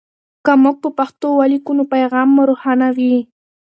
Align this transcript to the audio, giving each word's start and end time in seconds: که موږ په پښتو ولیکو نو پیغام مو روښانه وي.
که 0.45 0.53
موږ 0.63 0.75
په 0.83 0.89
پښتو 0.97 1.27
ولیکو 1.39 1.71
نو 1.77 1.83
پیغام 1.93 2.27
مو 2.35 2.43
روښانه 2.49 2.87
وي. 2.97 3.15